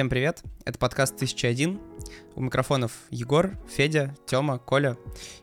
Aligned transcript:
Всем 0.00 0.08
привет, 0.08 0.42
это 0.64 0.78
подкаст 0.78 1.16
1001. 1.16 1.78
У 2.34 2.40
микрофонов 2.40 2.90
Егор, 3.10 3.50
Федя, 3.68 4.16
Тёма, 4.24 4.58
Коля. 4.58 4.96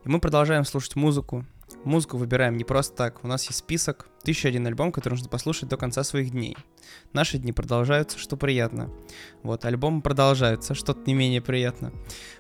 И 0.03 0.09
мы 0.09 0.19
продолжаем 0.19 0.65
слушать 0.65 0.95
музыку. 0.95 1.45
Музыку 1.83 2.17
выбираем 2.17 2.57
не 2.57 2.63
просто 2.63 2.95
так. 2.95 3.23
У 3.23 3.27
нас 3.27 3.45
есть 3.45 3.59
список, 3.59 4.07
1001 4.23 4.65
альбом, 4.65 4.91
который 4.91 5.13
нужно 5.13 5.29
послушать 5.29 5.69
до 5.69 5.77
конца 5.77 6.03
своих 6.03 6.31
дней. 6.31 6.57
Наши 7.13 7.37
дни 7.37 7.51
продолжаются, 7.51 8.17
что 8.17 8.35
приятно. 8.35 8.89
Вот, 9.43 9.63
альбом 9.63 10.01
продолжается, 10.01 10.73
что-то 10.73 11.01
не 11.05 11.13
менее 11.13 11.43
приятно. 11.43 11.93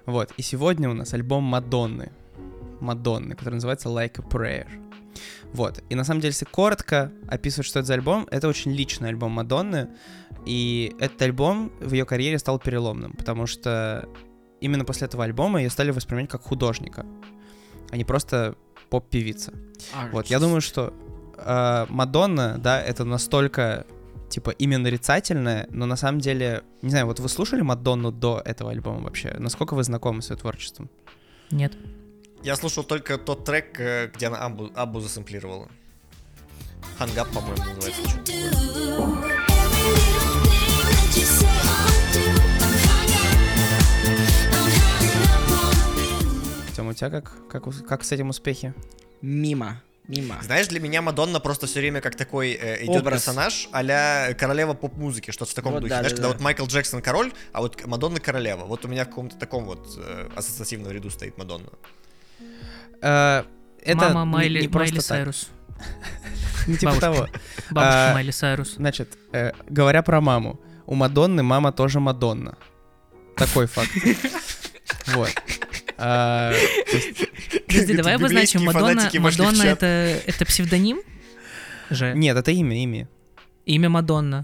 Вот, 0.07 0.33
и 0.37 0.41
сегодня 0.41 0.89
у 0.89 0.95
нас 0.95 1.13
альбом 1.13 1.43
Мадонны. 1.43 2.11
Мадонны, 2.79 3.35
который 3.35 3.55
называется 3.55 3.89
Like 3.89 4.19
a 4.19 4.27
Prayer. 4.27 4.86
Вот. 5.53 5.83
И 5.89 5.95
на 5.95 6.03
самом 6.03 6.21
деле, 6.21 6.31
если 6.31 6.45
коротко 6.45 7.11
описывать, 7.27 7.67
что 7.67 7.79
это 7.79 7.87
за 7.87 7.93
альбом, 7.95 8.27
это 8.31 8.47
очень 8.47 8.71
личный 8.71 9.09
альбом 9.09 9.31
Мадонны. 9.31 9.89
И 10.45 10.95
этот 10.99 11.21
альбом 11.21 11.71
в 11.79 11.91
ее 11.91 12.05
карьере 12.05 12.39
стал 12.39 12.59
переломным, 12.59 13.13
потому 13.13 13.47
что 13.47 14.07
именно 14.61 14.85
после 14.85 15.07
этого 15.07 15.23
альбома 15.23 15.61
ее 15.61 15.69
стали 15.69 15.91
воспринимать 15.91 16.29
как 16.29 16.41
художника, 16.41 17.05
а 17.91 17.97
не 17.97 18.05
просто 18.05 18.55
поп-певица. 18.89 19.53
А, 19.93 20.09
вот, 20.11 20.27
я 20.27 20.39
думаю, 20.39 20.61
что 20.61 20.93
э, 21.37 21.85
Мадонна, 21.89 22.57
да, 22.57 22.81
это 22.81 23.03
настолько 23.03 23.85
типа 24.29 24.51
имя 24.51 24.77
нарицательное, 24.77 25.67
но 25.69 25.85
на 25.85 25.95
самом 25.95 26.19
деле, 26.19 26.63
не 26.81 26.89
знаю, 26.89 27.05
вот 27.05 27.19
вы 27.19 27.29
слушали 27.29 27.61
Мадонну 27.61 28.11
до 28.11 28.41
этого 28.43 28.71
альбома 28.71 29.01
вообще? 29.01 29.35
Насколько 29.37 29.73
вы 29.73 29.83
знакомы 29.83 30.21
с 30.21 30.29
ее 30.29 30.37
творчеством? 30.37 30.89
Нет. 31.51 31.73
Я 32.43 32.55
слушал 32.55 32.83
только 32.83 33.17
тот 33.17 33.45
трек, 33.45 33.79
э, 33.79 34.09
где 34.13 34.27
она 34.27 34.37
Абу, 34.37 34.71
Абу 34.75 34.99
засэмплировала. 34.99 35.69
Хангап, 36.97 37.27
по-моему, 37.33 37.63
называется. 37.63 38.01
Тёма, 46.75 46.91
у 46.91 46.93
тебя 46.93 47.09
как, 47.09 47.33
как, 47.49 47.87
как 47.87 48.03
с 48.03 48.11
этим 48.11 48.29
успехи? 48.29 48.73
Мимо. 49.21 49.81
Мимо. 50.07 50.37
Знаешь, 50.41 50.67
для 50.67 50.79
меня 50.79 51.01
Мадонна 51.01 51.41
просто 51.41 51.67
все 51.67 51.81
время 51.81 51.99
как 51.99 52.15
такой 52.15 52.51
э, 52.51 52.85
идет 52.85 53.01
Образ. 53.01 53.25
персонаж 53.25 53.67
а 53.73 54.33
королева 54.35 54.73
поп-музыки, 54.73 55.31
что-то 55.31 55.51
в 55.51 55.53
таком 55.53 55.73
вот, 55.73 55.81
духе. 55.81 55.89
Да, 55.89 55.99
Знаешь, 55.99 56.11
да, 56.11 56.15
когда 56.15 56.27
да. 56.29 56.33
вот 56.33 56.41
Майкл 56.41 56.65
Джексон 56.65 57.01
король, 57.01 57.33
а 57.51 57.61
вот 57.61 57.85
Мадонна 57.85 58.21
королева. 58.21 58.63
Вот 58.63 58.85
у 58.85 58.87
меня 58.87 59.03
в 59.03 59.09
каком-то 59.09 59.37
таком 59.37 59.65
вот 59.65 59.85
э, 59.97 60.29
ассоциативном 60.33 60.93
ряду 60.93 61.09
стоит 61.09 61.37
Мадонна. 61.37 61.71
Э, 63.01 63.43
это 63.81 63.97
Мама 64.09 64.25
Майли, 64.25 64.61
не 64.61 64.67
Майли 64.67 64.99
Сайрус. 64.99 65.49
Не 66.67 66.75
типа 66.75 66.99
того. 66.99 67.27
Бабушка 67.71 68.11
а, 68.11 68.13
Майли 68.13 68.31
Сайрус. 68.31 68.75
Значит, 68.75 69.17
э, 69.31 69.53
говоря 69.69 70.01
про 70.01 70.19
маму, 70.19 70.59
у 70.85 70.95
Мадонны 70.95 71.41
мама 71.41 71.71
тоже 71.71 71.99
Мадонна. 71.99 72.57
Такой 73.35 73.67
факт. 73.67 73.91
Вот. 75.07 75.29
А, 75.97 76.53
Подожди, 77.67 77.93
давай 77.93 78.15
обозначим, 78.15 78.63
Мадонна, 78.63 79.09
Мадонна 79.19 79.63
это, 79.63 79.85
это 80.25 80.45
псевдоним 80.45 81.01
же? 81.89 82.13
Нет, 82.15 82.37
это 82.37 82.51
имя, 82.51 82.81
имя. 82.83 83.09
Имя 83.65 83.89
Мадонна. 83.89 84.43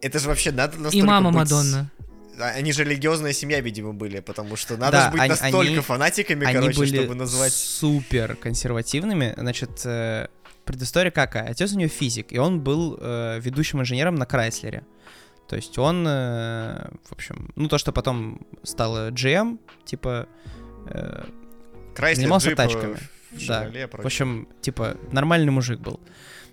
Это 0.00 0.18
же 0.18 0.28
вообще 0.28 0.52
надо 0.52 0.76
настолько 0.76 0.96
И 0.96 1.02
мама 1.02 1.30
Мадонна. 1.30 1.90
Они 2.38 2.72
же 2.72 2.84
религиозная 2.84 3.32
семья, 3.32 3.60
видимо, 3.60 3.92
были, 3.92 4.20
потому 4.20 4.56
что 4.56 4.76
надо 4.76 4.92
да, 4.92 5.04
же 5.04 5.10
быть 5.12 5.20
они, 5.20 5.28
настолько 5.30 5.72
они, 5.72 5.80
фанатиками, 5.80 6.46
они 6.46 6.54
короче, 6.54 6.78
были 6.78 6.96
чтобы 6.96 7.14
назвать... 7.14 7.52
супер 7.52 8.36
консервативными. 8.36 9.34
Значит, 9.36 9.82
э, 9.84 10.28
предыстория 10.64 11.10
какая? 11.10 11.48
Отец 11.48 11.72
у 11.72 11.78
него 11.78 11.88
физик, 11.88 12.32
и 12.32 12.38
он 12.38 12.60
был 12.60 12.98
э, 13.00 13.40
ведущим 13.40 13.80
инженером 13.80 14.16
на 14.16 14.26
Крайслере. 14.26 14.84
То 15.48 15.56
есть 15.56 15.78
он, 15.78 16.04
э, 16.06 16.88
в 17.04 17.12
общем, 17.12 17.50
ну 17.54 17.68
то, 17.68 17.78
что 17.78 17.92
потом 17.92 18.46
стало 18.62 19.10
GM, 19.10 19.58
типа, 19.84 20.26
э, 20.88 21.24
Крайслер, 21.94 22.22
занимался 22.22 22.48
джип, 22.48 22.56
тачками. 22.56 22.98
да, 23.46 23.70
в 23.92 24.04
общем, 24.04 24.48
типа, 24.62 24.96
нормальный 25.12 25.52
мужик 25.52 25.80
был. 25.80 26.00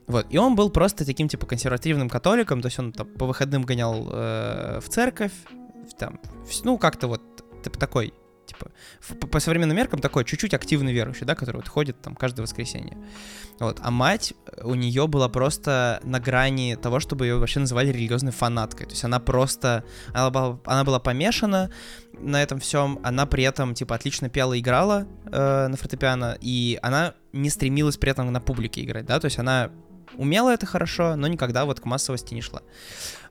Вот. 0.08 0.28
И 0.30 0.38
он 0.38 0.56
был 0.56 0.70
просто 0.70 1.06
таким, 1.06 1.28
типа, 1.30 1.46
консервативным 1.46 2.10
католиком, 2.10 2.62
то 2.62 2.68
есть 2.68 2.80
он 2.80 2.92
там 2.92 3.08
по 3.08 3.26
выходным 3.26 3.64
гонял 3.64 4.10
э, 4.12 4.80
в 4.82 4.90
церковь, 4.90 5.32
там, 5.98 6.20
ну, 6.64 6.78
как-то 6.78 7.08
вот 7.08 7.22
типа, 7.64 7.80
такой, 7.80 8.14
типа, 8.46 8.72
по, 9.28 9.40
современным 9.40 9.78
меркам 9.78 10.00
такой 10.00 10.26
чуть-чуть 10.26 10.54
активный 10.54 10.94
верующий, 10.94 11.26
да, 11.26 11.36
который 11.36 11.58
вот 11.58 11.68
ходит 11.68 12.02
там 12.02 12.16
каждое 12.16 12.44
воскресенье. 12.44 12.98
Вот. 13.60 13.80
А 13.82 13.92
мать 13.92 14.34
у 14.64 14.76
нее 14.76 15.08
была 15.08 15.30
просто 15.30 16.00
на 16.04 16.20
грани 16.20 16.76
того, 16.76 17.00
чтобы 17.00 17.26
ее 17.26 17.38
вообще 17.38 17.60
называли 17.60 17.92
религиозной 17.92 18.32
фанаткой. 18.32 18.88
То 18.88 18.94
есть 18.94 19.04
она 19.04 19.20
просто, 19.20 19.84
она 20.10 20.30
была, 20.30 20.60
она 20.66 20.84
была 20.84 21.00
помешана 21.00 21.72
на 22.14 22.42
этом 22.42 22.60
всем, 22.60 23.00
она 23.04 23.26
при 23.26 23.44
этом, 23.44 23.74
типа, 23.74 23.96
отлично 23.96 24.30
пела 24.30 24.60
играла 24.60 25.08
э, 25.26 25.68
на 25.68 25.78
фортепиано, 25.78 26.38
и 26.42 26.80
она 26.82 27.16
не 27.34 27.50
стремилась 27.50 27.98
при 27.98 28.12
этом 28.12 28.32
на 28.32 28.42
публике 28.42 28.84
играть, 28.84 29.06
да, 29.06 29.20
то 29.20 29.26
есть 29.26 29.40
она 29.40 29.72
умела 30.18 30.50
это 30.52 30.66
хорошо, 30.66 31.16
но 31.16 31.28
никогда 31.28 31.66
вот 31.66 31.80
к 31.80 31.86
массовости 31.86 32.34
не 32.34 32.42
шла. 32.42 32.62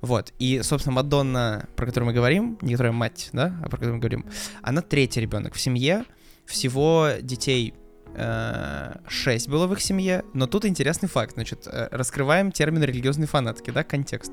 Вот. 0.01 0.33
И, 0.39 0.61
собственно, 0.63 0.97
Мадонна, 0.97 1.69
про 1.77 1.87
которую 1.87 2.09
мы 2.09 2.13
говорим, 2.15 2.59
не 2.63 2.73
которая 2.73 2.93
мать, 2.93 3.31
да, 3.33 3.57
а 3.63 3.69
про 3.69 3.77
которую 3.77 3.95
мы 3.95 4.01
говорим, 4.01 4.27
она 4.63 4.83
третий 4.83 5.21
ребенок 5.21 5.55
в 5.55 5.61
семье. 5.61 6.05
Всего 6.47 7.11
детей 7.21 7.75
э, 8.15 8.95
шесть 9.09 9.49
было 9.49 9.67
в 9.67 9.73
их 9.73 9.81
семье, 9.81 10.25
но 10.35 10.47
тут 10.47 10.65
интересный 10.65 11.09
факт, 11.09 11.35
значит, 11.35 11.67
э, 11.67 11.89
раскрываем 11.93 12.51
термин 12.53 12.83
религиозной 12.83 13.27
фанатки, 13.27 13.71
да, 13.71 13.85
контекст. 13.85 14.33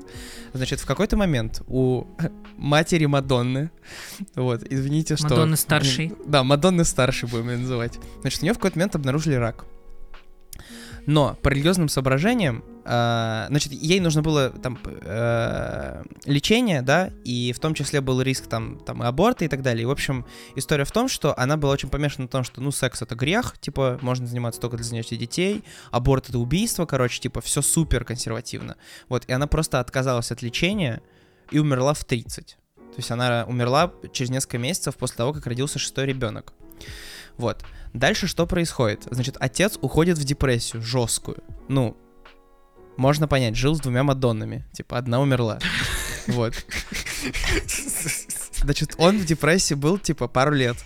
Значит, 0.52 0.80
в 0.80 0.86
какой-то 0.86 1.16
момент 1.16 1.62
у 1.68 2.04
матери 2.56 3.06
Мадонны, 3.06 3.70
вот, 4.34 4.62
извините, 4.68 5.16
что... 5.16 5.28
Мадонны 5.28 5.56
старшей. 5.56 6.12
Да, 6.26 6.42
Мадонны 6.44 6.84
старшей 6.84 7.28
будем 7.28 7.50
ее 7.50 7.58
называть. 7.58 7.98
Значит, 8.20 8.42
у 8.42 8.44
нее 8.44 8.52
в 8.52 8.56
какой-то 8.56 8.78
момент 8.78 8.94
обнаружили 8.94 9.34
рак. 9.34 9.64
Но 11.08 11.38
по 11.42 11.48
религиозным 11.48 11.88
соображениям, 11.88 12.62
э, 12.84 13.46
значит, 13.48 13.72
ей 13.72 13.98
нужно 13.98 14.20
было 14.20 14.50
там 14.50 14.78
э, 14.84 16.02
лечение, 16.26 16.82
да, 16.82 17.10
и 17.24 17.54
в 17.54 17.60
том 17.60 17.72
числе 17.72 18.02
был 18.02 18.20
риск 18.20 18.46
там, 18.46 18.78
там 18.80 19.00
аборта 19.00 19.46
и 19.46 19.48
так 19.48 19.62
далее. 19.62 19.84
И, 19.84 19.86
в 19.86 19.90
общем, 19.90 20.26
история 20.54 20.84
в 20.84 20.92
том, 20.92 21.08
что 21.08 21.34
она 21.38 21.56
была 21.56 21.72
очень 21.72 21.88
помешана 21.88 22.24
на 22.24 22.28
том, 22.28 22.44
что, 22.44 22.60
ну, 22.60 22.70
секс 22.72 23.00
это 23.00 23.14
грех, 23.14 23.56
типа, 23.58 23.98
можно 24.02 24.26
заниматься 24.26 24.60
только 24.60 24.76
для 24.76 24.84
занятия 24.84 25.16
детей, 25.16 25.64
аборт 25.92 26.28
это 26.28 26.38
убийство, 26.38 26.84
короче, 26.84 27.20
типа, 27.20 27.40
все 27.40 27.62
супер 27.62 28.04
консервативно. 28.04 28.76
Вот, 29.08 29.24
и 29.28 29.32
она 29.32 29.46
просто 29.46 29.80
отказалась 29.80 30.30
от 30.30 30.42
лечения 30.42 31.00
и 31.50 31.58
умерла 31.58 31.94
в 31.94 32.04
30. 32.04 32.48
То 32.48 32.94
есть 32.98 33.10
она 33.10 33.46
умерла 33.48 33.94
через 34.12 34.28
несколько 34.28 34.58
месяцев 34.58 34.94
после 34.96 35.16
того, 35.16 35.32
как 35.32 35.46
родился 35.46 35.78
шестой 35.78 36.04
ребенок. 36.04 36.52
Вот. 37.38 37.64
Дальше 37.94 38.26
что 38.26 38.46
происходит? 38.46 39.04
Значит, 39.10 39.36
отец 39.40 39.78
уходит 39.80 40.18
в 40.18 40.24
депрессию 40.24 40.82
жесткую. 40.82 41.38
Ну, 41.68 41.96
можно 42.96 43.28
понять, 43.28 43.56
жил 43.56 43.76
с 43.76 43.80
двумя 43.80 44.02
Мадоннами. 44.02 44.66
Типа, 44.72 44.98
одна 44.98 45.20
умерла. 45.20 45.58
Вот. 46.26 46.52
Значит, 48.52 48.96
он 48.98 49.16
в 49.16 49.24
депрессии 49.24 49.72
был, 49.72 49.98
типа, 49.98 50.28
пару 50.28 50.52
лет. 50.52 50.76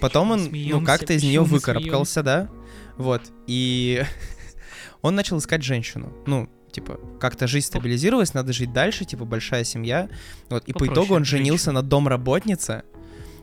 Потом 0.00 0.32
он, 0.32 0.50
ну, 0.50 0.84
как-то 0.84 1.12
из 1.12 1.22
нее 1.22 1.42
выкарабкался, 1.42 2.24
да? 2.24 2.50
Вот. 2.96 3.22
И 3.46 4.02
он 5.02 5.14
начал 5.14 5.38
искать 5.38 5.62
женщину. 5.62 6.12
Ну, 6.26 6.50
типа, 6.72 6.98
как-то 7.20 7.46
жизнь 7.46 7.68
стабилизировалась, 7.68 8.34
надо 8.34 8.52
жить 8.52 8.72
дальше, 8.72 9.04
типа, 9.04 9.24
большая 9.24 9.62
семья. 9.62 10.08
Вот. 10.48 10.64
И 10.64 10.72
по 10.72 10.88
итогу 10.88 11.14
он 11.14 11.24
женился 11.24 11.70
на 11.70 11.82
домработнице, 11.82 12.82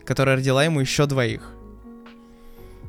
которая 0.03 0.35
родила 0.35 0.65
ему 0.65 0.81
еще 0.81 1.05
двоих. 1.05 1.53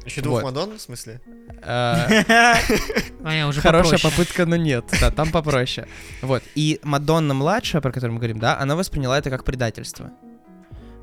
Еще 0.09 0.23
двух 0.23 0.43
вот. 0.43 0.45
Мадонн, 0.45 0.79
в 0.79 0.81
смысле? 0.81 1.21
А 1.63 2.09
Хорошая 3.61 3.99
попытка, 3.99 4.47
но 4.47 4.57
нет. 4.57 4.85
Да, 5.01 5.11
там 5.11 5.31
попроще. 5.31 5.87
Вот. 6.23 6.43
И 6.55 6.81
Мадонна 6.83 7.35
младшая, 7.35 7.83
про 7.83 7.93
которую 7.93 8.15
мы 8.15 8.19
говорим, 8.19 8.39
да, 8.39 8.59
она 8.59 8.77
восприняла 8.77 9.19
это 9.19 9.31
как 9.31 9.45
предательство. 9.45 10.11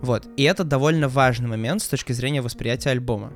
Вот. 0.01 0.27
И 0.37 0.43
это 0.43 0.63
довольно 0.63 1.07
важный 1.07 1.47
момент 1.47 1.81
с 1.81 1.87
точки 1.87 2.13
зрения 2.13 2.41
восприятия 2.41 2.89
альбома. 2.89 3.33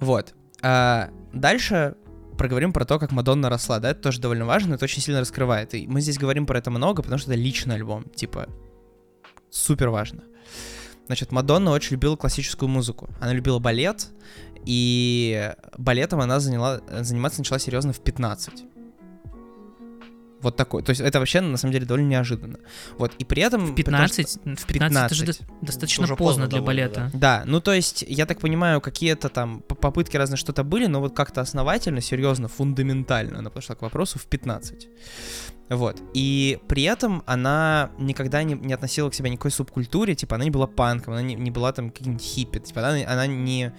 Вот. 0.00 0.34
А 0.62 1.10
дальше 1.32 1.94
проговорим 2.38 2.72
про 2.72 2.86
то, 2.86 2.98
как 2.98 3.12
Мадонна 3.12 3.50
росла, 3.50 3.80
да, 3.80 3.90
это 3.90 4.00
тоже 4.00 4.20
довольно 4.20 4.46
важно, 4.46 4.74
это 4.74 4.84
очень 4.84 5.02
сильно 5.02 5.20
раскрывает. 5.20 5.74
И 5.74 5.86
мы 5.86 6.00
здесь 6.00 6.16
говорим 6.18 6.46
про 6.46 6.58
это 6.58 6.70
много, 6.70 7.02
потому 7.02 7.18
что 7.18 7.30
это 7.30 7.40
личный 7.40 7.74
альбом, 7.74 8.04
типа, 8.14 8.48
супер 9.50 9.90
важно. 9.90 10.22
Значит, 11.10 11.32
Мадонна 11.32 11.72
очень 11.72 11.94
любила 11.94 12.14
классическую 12.14 12.68
музыку. 12.68 13.08
Она 13.20 13.32
любила 13.32 13.58
балет, 13.58 14.10
и 14.64 15.52
балетом 15.76 16.20
она 16.20 16.38
заняла, 16.38 16.82
заниматься 17.00 17.40
начала 17.40 17.58
серьезно 17.58 17.92
в 17.92 17.98
15. 17.98 18.62
Вот 20.42 20.56
такой. 20.56 20.82
То 20.82 20.90
есть 20.90 21.00
это 21.00 21.18
вообще, 21.18 21.40
на 21.40 21.56
самом 21.56 21.72
деле, 21.72 21.86
довольно 21.86 22.08
неожиданно. 22.08 22.58
Вот, 22.98 23.12
и 23.18 23.24
при 23.24 23.42
этом... 23.42 23.66
В 23.66 23.74
15? 23.74 24.28
Что... 24.28 24.38
В 24.40 24.64
15, 24.64 24.66
15 24.66 25.22
это 25.22 25.32
же 25.32 25.38
достаточно 25.60 26.06
поздно, 26.06 26.16
поздно 26.16 26.46
для 26.48 26.62
балета. 26.62 27.10
Да. 27.12 27.40
да, 27.40 27.42
ну 27.46 27.60
то 27.60 27.72
есть, 27.72 28.04
я 28.08 28.26
так 28.26 28.40
понимаю, 28.40 28.80
какие-то 28.80 29.28
там 29.28 29.60
попытки 29.60 30.16
разные 30.16 30.38
что-то 30.38 30.64
были, 30.64 30.86
но 30.86 31.00
вот 31.00 31.14
как-то 31.14 31.40
основательно, 31.40 32.00
серьезно, 32.00 32.48
фундаментально 32.48 33.40
она 33.40 33.50
подошла 33.50 33.74
к 33.74 33.82
вопросу 33.82 34.18
в 34.18 34.26
15. 34.26 34.88
Вот. 35.70 36.02
И 36.14 36.58
при 36.66 36.82
этом 36.82 37.22
она 37.26 37.90
никогда 37.98 38.42
не, 38.42 38.54
не 38.54 38.72
относила 38.72 39.08
к 39.08 39.14
себе 39.14 39.30
никакой 39.30 39.52
субкультуре, 39.52 40.14
типа, 40.14 40.34
она 40.34 40.44
не 40.44 40.50
была 40.50 40.66
панком, 40.66 41.14
она 41.14 41.22
не, 41.22 41.34
не 41.34 41.50
была 41.50 41.72
там 41.72 41.90
каким-нибудь 41.90 42.24
хиппи, 42.24 42.58
типа, 42.58 42.80
она, 42.80 42.98
она 43.06 43.26
не 43.26 43.72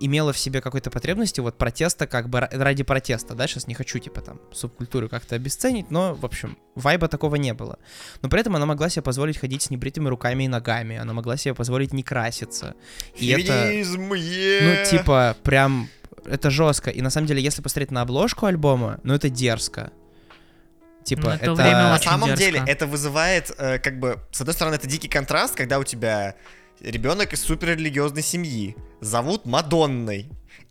имела 0.00 0.32
в 0.32 0.38
себе 0.38 0.60
какой-то 0.60 0.90
потребности 0.90 1.40
вот 1.40 1.56
протеста 1.58 2.06
как 2.06 2.28
бы 2.28 2.40
ради 2.40 2.82
протеста, 2.82 3.34
да, 3.34 3.46
сейчас 3.46 3.66
не 3.66 3.74
хочу, 3.74 3.98
типа, 3.98 4.20
там, 4.20 4.40
субкультуру 4.52 5.08
как-то 5.08 5.36
обесценить, 5.36 5.90
но, 5.90 6.14
в 6.14 6.24
общем, 6.24 6.56
вайба 6.74 7.08
такого 7.08 7.36
не 7.36 7.54
было. 7.54 7.78
Но 8.22 8.28
при 8.28 8.40
этом 8.40 8.56
она 8.56 8.66
могла 8.66 8.88
себе 8.88 9.02
позволить 9.02 9.38
ходить 9.38 9.62
с 9.62 9.70
небритыми 9.70 10.08
руками 10.08 10.44
и 10.44 10.48
ногами, 10.48 10.96
она 10.96 11.12
могла 11.12 11.36
себе 11.36 11.54
позволить 11.54 11.92
не 11.92 12.02
краситься. 12.02 12.74
И 13.16 13.34
Феминизм, 13.34 14.12
это, 14.12 14.22
yeah. 14.22 14.60
ну, 14.62 14.98
типа, 14.98 15.36
прям, 15.42 15.88
это 16.24 16.50
жестко. 16.50 16.90
И 16.90 17.00
на 17.02 17.10
самом 17.10 17.26
деле, 17.26 17.42
если 17.42 17.62
посмотреть 17.62 17.90
на 17.90 18.02
обложку 18.02 18.46
альбома, 18.46 19.00
ну, 19.02 19.14
это 19.14 19.28
дерзко. 19.28 19.90
Типа, 21.04 21.22
ну, 21.22 21.30
это, 21.30 21.44
это... 21.44 21.54
Время 21.54 21.82
на 21.84 21.98
самом 21.98 22.28
дерзко. 22.28 22.44
деле 22.44 22.62
это 22.66 22.86
вызывает, 22.86 23.50
э, 23.56 23.78
как 23.78 23.98
бы, 23.98 24.18
с 24.30 24.40
одной 24.40 24.54
стороны, 24.54 24.74
это 24.74 24.86
дикий 24.86 25.08
контраст, 25.08 25.54
когда 25.54 25.78
у 25.78 25.84
тебя 25.84 26.34
ребенок 26.80 27.32
из 27.32 27.42
суперрелигиозной 27.42 28.22
семьи, 28.22 28.76
зовут 29.00 29.46
Мадонной. 29.46 30.28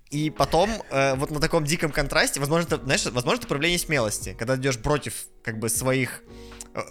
И 0.09 0.29
потом, 0.29 0.69
э, 0.89 1.15
вот 1.15 1.31
на 1.31 1.39
таком 1.39 1.65
диком 1.65 1.91
контрасте, 1.91 2.39
возможно, 2.39 2.67
это, 2.67 2.83
знаешь, 2.83 3.05
возможно, 3.05 3.39
это 3.39 3.47
проявление 3.47 3.79
смелости, 3.79 4.35
когда 4.39 4.55
идешь 4.55 4.79
против, 4.79 5.27
как 5.43 5.59
бы, 5.59 5.67
своих 5.69 6.23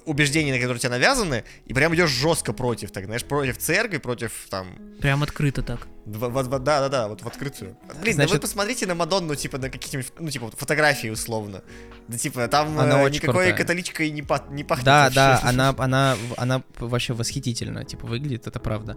убеждений, 0.05 0.53
на 0.53 0.59
которые 0.59 0.79
тебе 0.79 0.91
навязаны, 0.91 1.45
и 1.67 1.75
прям 1.75 1.95
идешь 1.95 2.11
жестко 2.11 2.53
против, 2.53 2.91
так, 2.91 3.05
знаешь, 3.05 3.25
против 3.25 3.59
церкви, 3.59 3.99
против 3.99 4.33
там... 4.51 4.79
Прям 5.01 5.23
открыто 5.23 5.63
так. 5.63 5.87
Да-да-да, 6.07 7.09
вот 7.09 7.23
в 7.23 7.27
открытую. 7.27 7.77
Блин, 8.01 8.15
Значит... 8.15 8.31
да 8.31 8.37
вы 8.37 8.41
посмотрите 8.41 8.87
на 8.87 8.95
Мадонну, 8.95 9.35
типа, 9.35 9.59
на 9.59 9.71
какие-нибудь, 9.71 10.13
ну, 10.19 10.31
типа, 10.31 10.51
фотографии 10.57 11.09
условно. 11.09 11.63
Да, 12.09 12.17
типа, 12.17 12.49
там 12.49 12.79
она 12.79 13.03
э, 13.03 13.11
никакой 13.11 13.47
крутая. 13.47 13.53
католичкой 13.57 14.11
не, 14.11 14.23
па- 14.23 14.47
не 14.51 14.65
пахнет. 14.65 14.85
Да, 14.85 15.05
вообще. 15.05 15.15
да, 15.15 15.41
она, 15.43 15.75
она, 15.79 16.17
она 16.37 16.63
вообще 16.79 17.13
восхитительно, 17.13 17.85
типа, 17.85 18.07
выглядит, 18.07 18.47
это 18.47 18.61
правда. 18.61 18.97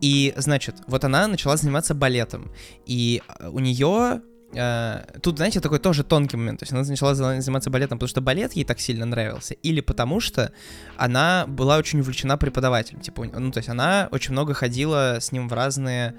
И, 0.00 0.34
значит, 0.36 0.76
вот 0.86 1.04
она 1.04 1.26
начала 1.28 1.56
заниматься 1.56 1.94
балетом, 1.94 2.52
и 2.86 3.22
у 3.40 3.60
нее 3.60 4.22
тут, 4.52 5.36
знаете, 5.36 5.60
такой 5.60 5.78
тоже 5.78 6.04
тонкий 6.04 6.36
момент. 6.36 6.60
То 6.60 6.62
есть 6.64 6.72
она 6.72 6.82
начала 6.82 7.14
заниматься 7.14 7.70
балетом, 7.70 7.98
потому 7.98 8.08
что 8.08 8.20
балет 8.20 8.54
ей 8.54 8.64
так 8.64 8.80
сильно 8.80 9.04
нравился, 9.04 9.54
или 9.54 9.80
потому 9.80 10.20
что 10.20 10.52
она 10.96 11.44
была 11.46 11.76
очень 11.76 12.00
увлечена 12.00 12.38
преподавателем. 12.38 13.00
Типа, 13.00 13.24
ну, 13.24 13.50
то 13.50 13.58
есть 13.58 13.68
она 13.68 14.08
очень 14.10 14.32
много 14.32 14.54
ходила 14.54 15.18
с 15.20 15.32
ним 15.32 15.48
в 15.48 15.52
разные... 15.52 16.14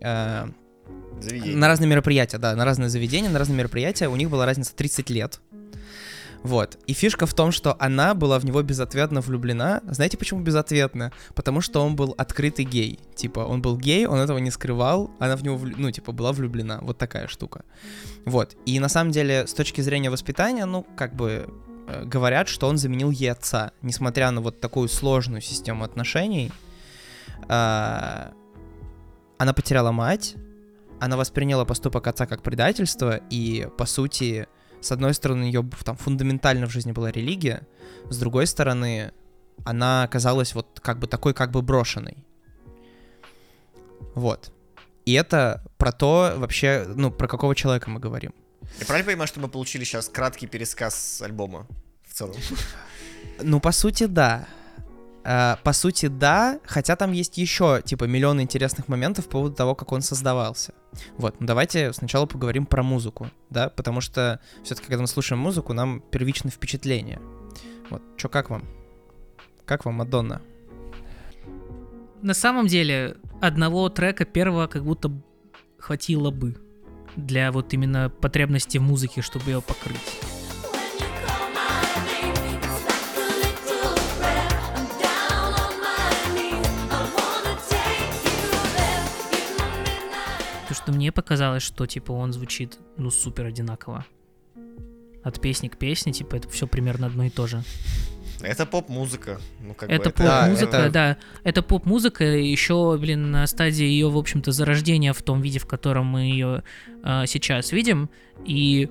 Uh, 0.00 0.52
на 1.20 1.66
разные 1.66 1.88
мероприятия, 1.88 2.38
да, 2.38 2.54
на 2.54 2.64
разные 2.64 2.88
заведения, 2.88 3.28
на 3.28 3.38
разные 3.38 3.56
мероприятия. 3.56 4.08
У 4.08 4.16
них 4.16 4.30
была 4.30 4.46
разница 4.46 4.74
30 4.74 5.10
лет. 5.10 5.40
Вот. 6.42 6.78
И 6.86 6.92
фишка 6.92 7.26
в 7.26 7.34
том, 7.34 7.52
что 7.52 7.76
она 7.78 8.14
была 8.14 8.38
в 8.38 8.44
него 8.44 8.62
безответно 8.62 9.20
влюблена. 9.20 9.82
Знаете, 9.84 10.16
почему 10.16 10.40
безответно? 10.40 11.12
Потому 11.34 11.60
что 11.60 11.84
он 11.84 11.96
был 11.96 12.14
открытый 12.16 12.64
гей. 12.64 13.00
Типа, 13.14 13.40
он 13.40 13.60
был 13.60 13.76
гей, 13.76 14.06
он 14.06 14.18
этого 14.18 14.38
не 14.38 14.50
скрывал, 14.50 15.10
она 15.18 15.36
в 15.36 15.42
него, 15.42 15.58
ну, 15.76 15.90
типа, 15.90 16.12
была 16.12 16.32
влюблена. 16.32 16.78
Вот 16.82 16.98
такая 16.98 17.26
штука. 17.26 17.64
Вот. 18.24 18.56
И 18.66 18.78
на 18.80 18.88
самом 18.88 19.10
деле, 19.10 19.46
с 19.46 19.54
точки 19.54 19.80
зрения 19.80 20.10
воспитания, 20.10 20.64
ну, 20.64 20.86
как 20.96 21.14
бы 21.14 21.48
э, 21.88 22.04
говорят, 22.04 22.48
что 22.48 22.68
он 22.68 22.78
заменил 22.78 23.10
ей 23.10 23.32
отца. 23.32 23.72
Несмотря 23.82 24.30
на 24.30 24.40
вот 24.40 24.60
такую 24.60 24.88
сложную 24.88 25.42
систему 25.42 25.84
отношений, 25.84 26.52
э, 27.48 28.30
она 29.38 29.52
потеряла 29.54 29.92
мать, 29.92 30.36
она 31.00 31.16
восприняла 31.16 31.64
поступок 31.64 32.06
отца 32.06 32.26
как 32.26 32.42
предательство, 32.42 33.20
и, 33.30 33.68
по 33.76 33.86
сути, 33.86 34.48
с 34.80 34.92
одной 34.92 35.14
стороны, 35.14 35.44
ее 35.44 35.68
там 35.84 35.96
фундаментально 35.96 36.66
в 36.66 36.70
жизни 36.70 36.92
была 36.92 37.10
религия, 37.10 37.66
с 38.10 38.18
другой 38.18 38.46
стороны, 38.46 39.12
она 39.64 40.04
оказалась 40.04 40.54
вот 40.54 40.80
как 40.82 40.98
бы 40.98 41.06
такой 41.06 41.34
как 41.34 41.50
бы 41.50 41.62
брошенной. 41.62 42.24
Вот. 44.14 44.52
И 45.04 45.14
это 45.14 45.64
про 45.78 45.92
то 45.92 46.34
вообще, 46.36 46.84
ну, 46.86 47.10
про 47.10 47.28
какого 47.28 47.54
человека 47.54 47.90
мы 47.90 48.00
говорим. 48.00 48.32
Я 48.78 48.86
правильно 48.86 49.06
понимаю, 49.06 49.28
что 49.28 49.40
мы 49.40 49.48
получили 49.48 49.84
сейчас 49.84 50.08
краткий 50.08 50.46
пересказ 50.46 51.22
альбома 51.22 51.66
в 52.06 52.14
целом? 52.14 52.36
Ну, 53.42 53.60
по 53.60 53.72
сути, 53.72 54.04
да. 54.04 54.46
Uh, 55.28 55.58
по 55.62 55.74
сути, 55.74 56.06
да, 56.06 56.58
хотя 56.64 56.96
там 56.96 57.12
есть 57.12 57.36
еще, 57.36 57.82
типа, 57.84 58.04
миллион 58.04 58.40
интересных 58.40 58.88
моментов 58.88 59.26
по 59.26 59.32
поводу 59.32 59.54
того, 59.54 59.74
как 59.74 59.92
он 59.92 60.00
создавался. 60.00 60.72
Вот, 61.18 61.38
ну 61.38 61.46
давайте 61.46 61.92
сначала 61.92 62.24
поговорим 62.24 62.64
про 62.64 62.82
музыку, 62.82 63.30
да, 63.50 63.68
потому 63.68 64.00
что 64.00 64.40
все-таки, 64.64 64.86
когда 64.86 65.02
мы 65.02 65.06
слушаем 65.06 65.38
музыку, 65.38 65.74
нам 65.74 66.00
первичное 66.00 66.50
впечатление. 66.50 67.20
Вот, 67.90 68.00
что 68.16 68.30
как 68.30 68.48
вам? 68.48 68.64
Как 69.66 69.84
вам 69.84 69.96
Мадонна? 69.96 70.40
На 72.22 72.32
самом 72.32 72.66
деле, 72.66 73.18
одного 73.42 73.90
трека 73.90 74.24
первого 74.24 74.66
как 74.66 74.82
будто 74.82 75.12
хватило 75.78 76.30
бы 76.30 76.56
для 77.16 77.52
вот 77.52 77.74
именно 77.74 78.08
потребности 78.08 78.78
в 78.78 78.82
музыке, 78.82 79.20
чтобы 79.20 79.50
ее 79.50 79.60
покрыть. 79.60 80.27
Что 90.88 90.94
мне 90.94 91.12
показалось, 91.12 91.62
что 91.62 91.86
типа 91.86 92.12
он 92.12 92.32
звучит 92.32 92.78
ну 92.96 93.10
супер 93.10 93.44
одинаково. 93.44 94.06
От 95.22 95.38
песни 95.38 95.68
к 95.68 95.76
песне, 95.76 96.14
типа 96.14 96.36
это 96.36 96.48
все 96.48 96.66
примерно 96.66 97.08
одно 97.08 97.24
и 97.24 97.30
то 97.30 97.46
же. 97.46 97.62
Это 98.40 98.64
поп-музыка. 98.64 99.38
Ну, 99.60 99.74
как 99.74 99.90
это 99.90 100.10
поп-музыка, 100.10 100.72
да, 100.72 100.84
это... 100.84 100.90
да. 100.92 101.16
Это 101.44 101.62
поп-музыка, 101.62 102.24
еще, 102.24 102.96
блин, 102.98 103.30
на 103.30 103.46
стадии 103.46 103.84
ее, 103.84 104.08
в 104.08 104.16
общем-то, 104.16 104.50
зарождения 104.50 105.12
в 105.12 105.22
том 105.22 105.42
виде, 105.42 105.58
в 105.58 105.66
котором 105.66 106.06
мы 106.06 106.20
ее 106.22 106.62
э, 106.86 107.00
а, 107.02 107.26
сейчас 107.26 107.72
видим. 107.72 108.08
И, 108.46 108.88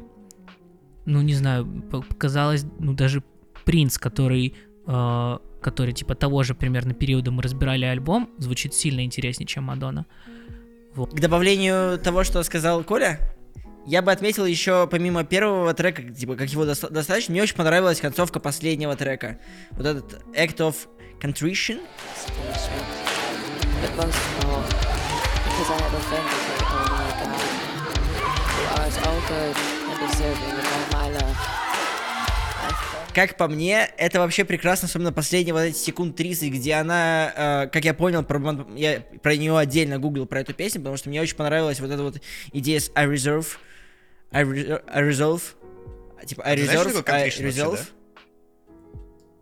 ну, 1.06 1.22
не 1.22 1.34
знаю, 1.34 1.66
показалось, 1.66 2.66
ну, 2.78 2.94
даже 2.94 3.24
Принц, 3.66 3.98
который, 3.98 4.54
э, 4.86 5.38
который, 5.62 5.94
типа, 5.94 6.14
того 6.14 6.44
же 6.44 6.54
примерно 6.54 6.94
периода 6.94 7.32
мы 7.32 7.42
разбирали 7.42 7.86
альбом, 7.86 8.30
звучит 8.38 8.76
сильно 8.76 9.04
интереснее, 9.04 9.48
чем 9.48 9.64
Мадонна. 9.64 10.06
К 11.06 11.20
добавлению 11.20 12.00
того, 12.00 12.24
что 12.24 12.42
сказал 12.44 12.84
Коля, 12.84 13.20
я 13.86 14.02
бы 14.02 14.12
отметил 14.12 14.46
еще, 14.46 14.88
помимо 14.90 15.24
первого 15.24 15.74
трека, 15.74 16.02
типа, 16.02 16.36
как 16.36 16.50
его 16.50 16.66
доста- 16.66 16.90
достаточно, 16.90 17.32
мне 17.32 17.44
очень 17.44 17.56
понравилась 17.56 18.02
концовка 18.02 18.40
последнего 18.40 18.96
трека. 18.96 19.40
Вот 19.72 19.86
этот 19.86 20.26
Act 20.36 20.58
of 20.58 20.76
Contrition. 21.22 21.82
Как 33.18 33.36
по 33.36 33.48
мне, 33.48 33.90
это 33.98 34.20
вообще 34.20 34.46
прекрасно, 34.46 34.88
особенно 34.88 35.12
последние 35.12 35.54
вот 35.54 35.62
эти 35.62 35.78
секунд 35.78 36.16
30, 36.16 36.54
где 36.54 36.76
она, 36.76 37.66
э, 37.66 37.68
как 37.68 37.84
я 37.84 37.96
понял, 37.96 38.24
про, 38.24 38.68
я 38.76 39.02
про 39.24 39.36
нее 39.36 39.58
отдельно 39.58 39.98
гуглил 39.98 40.28
про 40.28 40.42
эту 40.42 40.54
песню, 40.54 40.82
потому 40.82 40.98
что 40.98 41.10
мне 41.10 41.20
очень 41.20 41.36
понравилась 41.36 41.80
вот 41.80 41.90
эта 41.90 42.04
вот 42.04 42.22
идея 42.54 42.80
с 42.80 42.92
I 42.94 43.08
reserve, 43.08 43.48
I, 44.32 44.44
re 44.44 44.84
I 44.88 45.04
resolve, 45.04 45.42
типа 46.28 46.44
I 46.46 46.58
reserve, 46.58 47.04
I 47.10 47.30
resolve. 47.30 47.80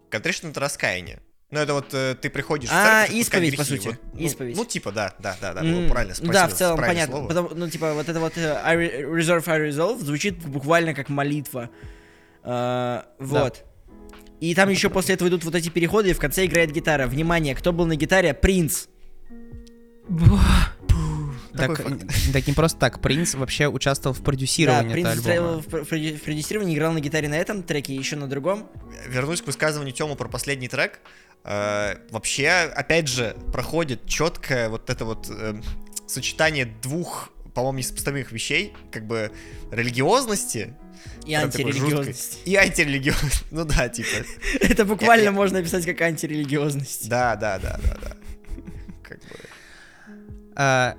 Contrition 0.09 0.51
это 0.51 0.61
раскаяние. 0.61 1.19
Ну, 1.51 1.59
это 1.59 1.73
вот 1.73 1.93
э, 1.93 2.15
ты 2.15 2.29
приходишь 2.29 2.69
а, 2.71 3.03
в 3.03 3.07
церковь, 3.07 3.19
исповедь, 3.19 3.57
по 3.57 3.63
сути. 3.63 3.87
Вот, 3.87 4.21
исповедь. 4.21 4.55
Ну, 4.55 4.63
ну, 4.63 4.69
типа, 4.69 4.91
да, 4.91 5.13
да, 5.19 5.37
да, 5.41 5.53
да, 5.53 5.61
mm, 5.61 5.89
правильно, 5.89 6.15
спасибо. 6.15 6.33
Да, 6.33 6.47
в 6.47 6.53
целом, 6.53 6.77
понятно. 6.77 7.27
Потому, 7.27 7.49
ну, 7.53 7.69
типа, 7.69 7.93
вот 7.93 8.09
это 8.09 8.19
вот 8.19 8.37
uh, 8.37 8.61
I 8.63 8.75
reserve, 9.03 9.43
I 9.47 9.69
resolve 9.69 9.99
звучит 9.99 10.37
буквально 10.45 10.93
как 10.93 11.09
молитва. 11.09 11.69
Uh, 12.45 13.03
вот. 13.19 13.65
И 14.39 14.53
там 14.53 14.69
еще 14.69 14.89
после 14.89 15.15
этого 15.15 15.29
идут 15.29 15.43
вот 15.43 15.55
эти 15.55 15.69
переходы, 15.69 16.11
и 16.11 16.13
в 16.13 16.19
конце 16.19 16.45
играет 16.45 16.71
гитара. 16.71 17.07
Внимание, 17.07 17.55
кто 17.55 17.73
был 17.73 17.85
на 17.85 17.95
гитаре? 17.95 18.33
Принц. 18.33 18.85
Так, 21.53 21.81
так 22.33 22.47
не 22.47 22.53
просто 22.53 22.77
так. 22.79 23.01
Принц 23.01 23.33
вообще 23.33 23.67
участвовал 23.67 24.13
в 24.13 24.21
продюсировании 24.21 24.89
да, 24.89 24.93
Принц 24.93 25.27
альбома. 25.27 25.61
В, 25.61 25.85
продюсировании, 25.85 26.75
играл 26.75 26.91
на 26.91 26.99
гитаре 26.99 27.29
на 27.29 27.35
этом 27.35 27.63
треке, 27.63 27.95
еще 27.95 28.17
на 28.17 28.27
другом. 28.27 28.69
Вернусь 29.07 29.41
к 29.41 29.47
высказыванию 29.47 29.93
Тёмы 29.95 30.15
про 30.15 30.27
последний 30.27 30.67
трек. 30.67 30.99
Э, 31.45 31.95
вообще, 32.09 32.49
опять 32.49 33.07
же, 33.07 33.37
проходит 33.53 34.05
четкое 34.05 34.67
вот 34.67 34.89
это 34.89 35.05
вот 35.05 35.27
э, 35.29 35.61
сочетание 36.07 36.65
двух 36.65 37.31
по-моему, 37.53 37.79
несопоставимых 37.79 38.33
вещей, 38.33 38.73
как 38.91 39.07
бы 39.07 39.31
религиозности 39.71 40.75
и 41.25 41.33
антирелигиозность. 41.33 42.39
И 42.45 42.55
антирелигиозность. 42.55 43.45
Ну 43.51 43.65
да, 43.65 43.89
типа. 43.89 44.25
Это 44.61 44.85
буквально 44.85 45.31
можно 45.31 45.59
описать 45.59 45.85
как 45.85 46.01
антирелигиозность. 46.01 47.09
Да, 47.09 47.35
да, 47.35 47.59
да, 47.59 47.79
да, 47.83 47.97
да. 48.01 48.17
Как 49.03 49.19
бы. 49.19 49.35
А, 50.55 50.95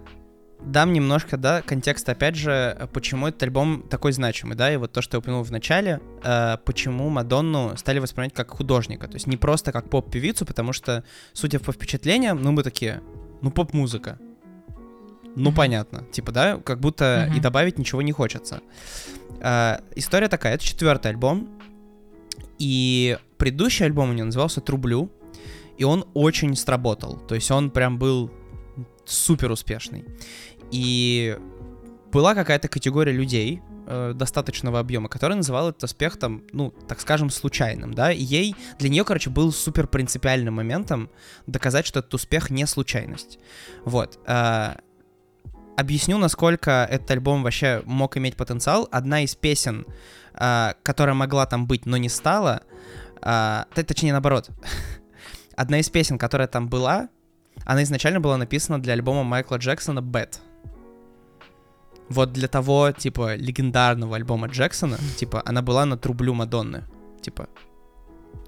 дам 0.67 0.93
немножко, 0.93 1.37
да, 1.37 1.63
контекст, 1.63 2.09
опять 2.09 2.35
же, 2.35 2.89
почему 2.93 3.29
этот 3.29 3.43
альбом 3.45 3.83
такой 3.89 4.13
значимый, 4.13 4.57
да, 4.57 4.73
и 4.73 4.77
вот 4.77 4.93
то, 4.93 5.01
что 5.01 5.17
я 5.17 5.19
упомянул 5.21 5.45
в 5.45 5.53
начале, 5.53 6.01
э, 6.23 6.57
почему 6.65 7.09
Мадонну 7.09 7.77
стали 7.77 8.01
воспринимать 8.01 8.35
как 8.35 8.51
художника, 8.51 9.07
то 9.07 9.15
есть 9.15 9.27
не 9.27 9.37
просто 9.37 9.73
как 9.73 9.89
поп-певицу, 9.89 10.45
потому 10.45 10.73
что, 10.73 11.05
судя 11.33 11.61
по 11.61 11.73
впечатлениям, 11.73 12.43
ну, 12.43 12.53
мы 12.53 12.63
такие, 12.63 13.01
ну, 13.43 13.51
поп-музыка, 13.51 14.19
ну, 15.37 15.51
mm-hmm. 15.51 15.55
понятно, 15.55 16.05
типа, 16.11 16.33
да, 16.33 16.57
как 16.57 16.81
будто 16.81 17.29
mm-hmm. 17.31 17.37
и 17.37 17.41
добавить 17.41 17.79
ничего 17.79 18.03
не 18.03 18.13
хочется. 18.13 18.61
Э, 19.41 19.79
история 19.95 20.29
такая, 20.29 20.55
это 20.55 20.65
четвертый 20.65 21.11
альбом, 21.13 21.49
и 22.59 23.19
предыдущий 23.39 23.85
альбом 23.85 24.11
у 24.11 24.13
него 24.13 24.27
назывался 24.27 24.61
«Трублю», 24.61 25.11
и 25.77 25.85
он 25.85 26.07
очень 26.15 26.57
сработал, 26.57 27.19
то 27.19 27.35
есть 27.35 27.51
он 27.51 27.71
прям 27.71 27.99
был 27.99 28.31
супер 29.05 29.51
успешный. 29.51 30.05
И 30.71 31.39
была 32.13 32.35
какая-то 32.35 32.69
категория 32.69 33.13
людей 33.13 33.61
э, 33.87 34.13
достаточного 34.15 34.81
объема, 34.81 35.09
которая 35.09 35.37
называла 35.37 35.71
этот 35.71 35.85
успех 35.85 36.19
там, 36.19 36.45
ну, 36.53 36.73
так 36.89 37.01
скажем, 37.01 37.31
случайным, 37.31 37.93
да, 37.93 38.11
и 38.11 38.23
ей, 38.23 38.57
для 38.79 38.89
нее, 38.89 39.05
короче, 39.05 39.31
был 39.31 39.53
супер 39.53 39.87
принципиальным 39.87 40.55
моментом 40.55 41.11
доказать, 41.47 41.87
что 41.87 42.01
этот 42.01 42.15
успех 42.15 42.51
не 42.51 42.67
случайность. 42.67 43.39
Вот. 43.85 44.19
Э, 44.27 44.77
объясню, 45.77 46.19
насколько 46.19 46.87
этот 46.91 47.11
альбом 47.11 47.43
вообще 47.43 47.83
мог 47.85 48.17
иметь 48.17 48.37
потенциал. 48.37 48.89
Одна 48.91 49.23
из 49.23 49.35
песен, 49.35 49.87
э, 50.35 50.73
которая 50.83 51.15
могла 51.15 51.47
там 51.47 51.67
быть, 51.67 51.87
но 51.87 51.97
не 51.97 52.09
стала, 52.09 52.63
э, 53.23 53.65
точнее, 53.75 54.13
наоборот, 54.13 54.51
одна 55.57 55.79
из 55.79 55.89
песен, 55.91 56.19
которая 56.19 56.49
там 56.49 56.69
была, 56.69 57.09
она 57.65 57.83
изначально 57.83 58.21
была 58.21 58.37
написана 58.37 58.81
для 58.81 58.93
альбома 58.93 59.23
Майкла 59.23 59.57
Джексона 59.57 60.01
«Bad». 60.01 60.39
Вот 62.09 62.33
для 62.33 62.47
того, 62.47 62.93
типа, 62.93 63.35
легендарного 63.35 64.17
альбома 64.17 64.47
Джексона, 64.47 64.97
типа, 65.17 65.43
она 65.45 65.61
была 65.61 65.85
на 65.87 65.97
трублю 65.97 66.35
Мадонны. 66.35 66.85
Типа, 67.21 67.49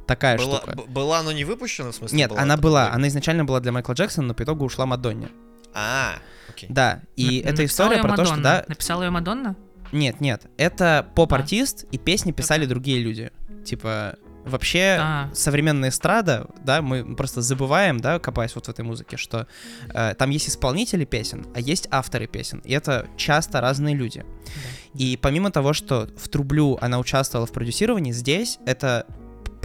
такая 0.06 0.38
была, 0.38 0.58
штука. 0.58 0.76
Была, 0.88 1.22
но 1.22 1.32
не 1.32 1.44
выпущена, 1.44 1.90
в 1.90 1.94
смысле? 1.94 2.16
Нет, 2.16 2.30
была 2.30 2.40
она 2.40 2.56
была. 2.56 2.92
Она 2.92 3.08
изначально 3.08 3.44
была 3.44 3.58
для 3.58 3.72
Майкла 3.72 3.94
Джексона, 3.94 4.28
но 4.28 4.34
по 4.34 4.44
итогу 4.44 4.64
ушла 4.64 4.86
Мадонне. 4.86 5.28
А, 5.74 6.18
окей. 6.48 6.68
Да, 6.70 7.02
и 7.16 7.40
Н- 7.42 7.48
это 7.48 7.64
история 7.64 8.00
про 8.00 8.10
Мадонна. 8.10 8.28
то, 8.28 8.34
что, 8.34 8.42
да... 8.42 8.64
Написала 8.68 9.02
ее 9.04 9.10
Мадонна? 9.10 9.56
Нет, 9.92 10.20
нет, 10.20 10.46
это 10.56 11.06
поп-артист, 11.14 11.84
а. 11.84 11.86
и 11.92 11.98
песни 11.98 12.32
писали 12.32 12.66
другие 12.66 13.00
люди. 13.02 13.30
Типа, 13.64 14.16
Вообще, 14.44 14.96
а. 14.98 15.30
современная 15.34 15.90
эстрада, 15.90 16.46
да, 16.64 16.80
мы 16.80 17.14
просто 17.16 17.42
забываем, 17.42 18.00
да, 18.00 18.18
копаясь 18.18 18.54
вот 18.54 18.66
в 18.66 18.68
этой 18.70 18.84
музыке, 18.84 19.16
что 19.16 19.46
э, 19.92 20.14
там 20.14 20.30
есть 20.30 20.48
исполнители 20.48 21.04
песен, 21.04 21.46
а 21.54 21.60
есть 21.60 21.86
авторы 21.90 22.26
песен, 22.26 22.60
и 22.64 22.72
это 22.72 23.08
часто 23.16 23.60
разные 23.60 23.94
люди. 23.94 24.24
Да. 24.46 24.98
И 24.98 25.18
помимо 25.18 25.50
того, 25.50 25.74
что 25.74 26.08
в 26.16 26.28
Трублю 26.28 26.78
она 26.80 26.98
участвовала 26.98 27.46
в 27.46 27.52
продюсировании, 27.52 28.12
здесь 28.12 28.58
это 28.64 29.06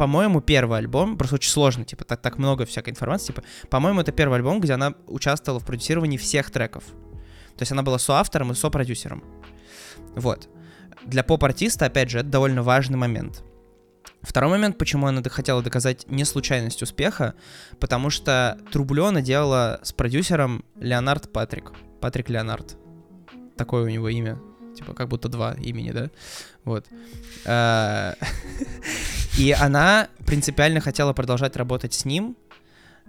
по-моему, 0.03 0.41
первый 0.41 0.79
альбом, 0.79 1.17
просто 1.17 1.35
очень 1.35 1.49
сложно, 1.49 1.85
типа, 1.85 2.03
так, 2.03 2.21
так 2.21 2.37
много 2.37 2.65
всякой 2.65 2.89
информации, 2.89 3.27
типа, 3.27 3.41
по-моему, 3.69 4.01
это 4.01 4.11
первый 4.11 4.35
альбом, 4.35 4.59
где 4.59 4.73
она 4.73 4.95
участвовала 5.07 5.61
в 5.61 5.65
продюсировании 5.65 6.17
всех 6.17 6.51
треков. 6.51 6.83
То 6.83 7.61
есть 7.61 7.71
она 7.71 7.83
была 7.83 7.97
соавтором 7.97 8.51
и 8.51 8.53
сопродюсером. 8.53 9.23
Вот. 10.13 10.49
Для 11.05 11.23
поп-артиста, 11.23 11.85
опять 11.85 12.09
же, 12.09 12.19
это 12.19 12.27
довольно 12.27 12.63
важный 12.63 12.97
момент. 12.97 13.45
Второй 14.23 14.51
момент, 14.51 14.77
почему 14.77 15.07
она 15.07 15.23
хотела 15.23 15.63
доказать 15.63 16.05
не 16.09 16.25
случайность 16.25 16.81
успеха, 16.81 17.35
потому 17.79 18.09
что 18.09 18.59
Трублё 18.73 19.05
она 19.05 19.21
делала 19.21 19.79
с 19.83 19.93
продюсером 19.93 20.65
Леонард 20.75 21.31
Патрик. 21.31 21.71
Патрик 22.01 22.27
Леонард. 22.27 22.75
Такое 23.55 23.85
у 23.85 23.87
него 23.87 24.09
имя. 24.09 24.37
Типа, 24.75 24.93
как 24.93 25.07
будто 25.07 25.29
два 25.29 25.53
имени, 25.53 25.91
да? 25.91 26.09
Вот. 26.63 26.85
Э, 27.45 28.13
и 29.37 29.51
она 29.51 30.07
принципиально 30.25 30.79
хотела 30.79 31.13
продолжать 31.13 31.55
работать 31.55 31.93
с 31.93 32.05
ним. 32.05 32.35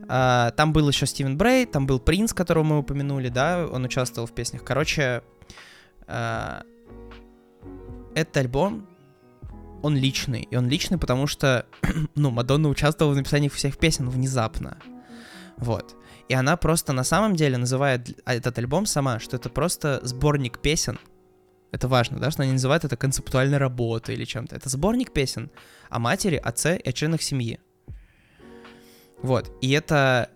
Э, 0.08 0.50
там 0.56 0.72
был 0.72 0.88
еще 0.88 1.06
Стивен 1.06 1.36
Брей, 1.36 1.66
там 1.66 1.86
был 1.86 2.00
Принц, 2.00 2.32
которого 2.32 2.64
мы 2.64 2.78
упомянули, 2.78 3.28
да, 3.28 3.66
он 3.66 3.84
участвовал 3.84 4.26
в 4.26 4.32
песнях. 4.32 4.64
Короче, 4.64 5.22
э, 6.06 6.60
этот 8.14 8.36
альбом 8.36 8.88
он 9.84 9.96
личный. 9.96 10.48
И 10.50 10.56
он 10.56 10.68
личный, 10.68 10.96
потому 10.96 11.26
что, 11.26 11.66
ну, 12.14 12.30
Мадонна 12.30 12.70
участвовала 12.70 13.12
в 13.12 13.16
написании 13.16 13.50
всех 13.50 13.76
песен 13.76 14.08
внезапно. 14.08 14.78
Вот. 15.58 15.94
И 16.28 16.34
она 16.34 16.56
просто 16.56 16.94
на 16.94 17.04
самом 17.04 17.36
деле 17.36 17.58
называет 17.58 18.18
этот 18.24 18.58
альбом 18.58 18.86
сама, 18.86 19.20
что 19.20 19.36
это 19.36 19.50
просто 19.50 20.00
сборник 20.02 20.58
песен. 20.58 20.98
Это 21.74 21.88
важно, 21.88 22.20
да, 22.20 22.30
что 22.30 22.42
она 22.42 22.46
не 22.46 22.52
называет 22.52 22.84
это 22.84 22.96
концептуальной 22.96 23.58
работой 23.58 24.14
или 24.14 24.24
чем-то. 24.24 24.54
Это 24.54 24.68
сборник 24.68 25.12
песен 25.12 25.50
о 25.90 25.98
матери, 25.98 26.36
отце 26.36 26.76
и 26.76 26.88
о 26.88 26.92
членах 26.92 27.20
семьи. 27.20 27.58
Вот. 29.22 29.50
И 29.60 29.72
это 29.72 30.30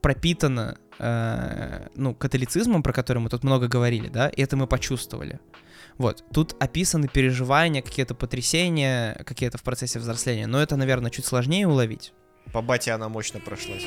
пропитано, 0.00 0.78
э, 1.00 1.88
ну, 1.96 2.14
католицизмом, 2.14 2.84
про 2.84 2.92
который 2.92 3.18
мы 3.18 3.28
тут 3.28 3.42
много 3.42 3.66
говорили, 3.66 4.08
да, 4.08 4.28
и 4.28 4.40
это 4.40 4.56
мы 4.56 4.68
почувствовали. 4.68 5.40
Вот, 5.98 6.24
тут 6.32 6.54
описаны 6.60 7.08
переживания, 7.08 7.82
какие-то 7.82 8.14
потрясения, 8.14 9.14
какие-то 9.24 9.58
в 9.58 9.62
процессе 9.62 9.98
взросления, 9.98 10.46
но 10.46 10.60
это, 10.60 10.76
наверное, 10.76 11.10
чуть 11.10 11.24
сложнее 11.24 11.66
уловить. 11.66 12.12
По 12.52 12.62
бате 12.62 12.92
она 12.92 13.08
мощно 13.08 13.40
прошлась. 13.40 13.84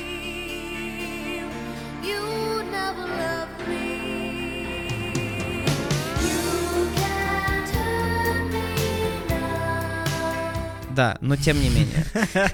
Да, 10.98 11.16
но 11.20 11.36
тем 11.36 11.60
не 11.60 11.68
менее. 11.68 12.04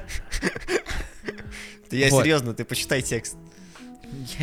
Я 1.90 2.10
серьезно, 2.10 2.52
ты 2.52 2.66
почитай 2.66 3.00
текст. 3.00 3.38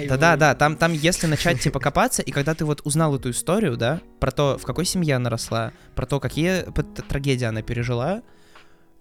Да-да, 0.08 0.36
да, 0.38 0.56
там, 0.56 0.76
там, 0.76 0.92
если 0.94 1.28
начать, 1.28 1.62
типа, 1.62 1.80
копаться, 1.80 2.24
и 2.24 2.32
когда 2.32 2.56
ты 2.56 2.66
вот 2.66 2.82
узнал 2.84 3.16
эту 3.16 3.30
историю, 3.30 3.78
да, 3.78 4.02
про 4.20 4.32
то, 4.32 4.58
в 4.58 4.64
какой 4.64 4.86
семье 4.86 5.18
она 5.18 5.30
росла, 5.30 5.72
про 5.94 6.08
то, 6.08 6.20
какие 6.20 6.64
трагедии 7.10 7.46
она 7.46 7.62
пережила, 7.62 8.24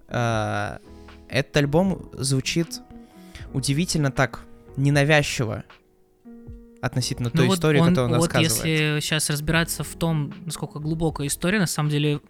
э, 0.09 0.79
этот 1.31 1.57
альбом 1.57 2.11
звучит 2.13 2.83
удивительно 3.55 4.13
так, 4.13 4.41
ненавязчиво 4.77 5.65
относительно 6.83 7.31
ну 7.33 7.39
той 7.39 7.47
вот 7.47 7.55
истории, 7.55 7.79
он, 7.81 7.89
которую 7.89 8.13
он 8.13 8.19
вот 8.19 8.27
рассказывает. 8.27 8.53
Вот 8.53 8.67
если 8.67 9.01
сейчас 9.01 9.31
разбираться 9.31 9.83
в 9.83 9.95
том, 9.95 10.35
насколько 10.45 10.79
глубокая 10.79 11.27
история, 11.27 11.59
на 11.59 11.67
самом 11.67 11.89
деле 11.89 12.21